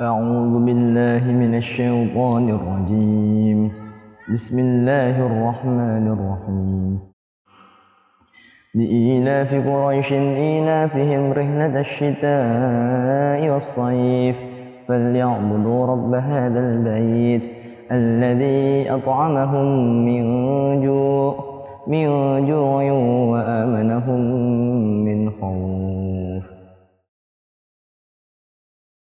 أعوذ 0.00 0.64
بالله 0.64 1.32
من 1.32 1.54
الشيطان 1.54 2.48
الرجيم. 2.48 3.70
بسم 4.32 4.58
الله 4.58 5.26
الرحمن 5.26 6.04
الرحيم. 6.14 6.98
لإيلاف 8.74 9.68
قريش 9.68 10.12
إيلافهم 10.12 11.32
رحلة 11.32 11.80
الشتاء 11.80 13.50
والصيف. 13.50 14.38
فليعبدوا 14.88 15.86
رب 15.86 16.14
هذا 16.14 16.60
البيت 16.60 17.50
الذي 17.92 18.90
أطعمهم 18.90 19.66
من 20.04 20.22
جوع 20.82 21.34
من 21.86 22.06
جوع 22.46 22.92
وآمنهم 23.32 24.20
من 25.04 25.30
خوف. 25.30 25.67